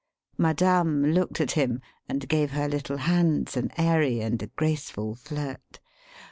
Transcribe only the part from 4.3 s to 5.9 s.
a graceful flirt.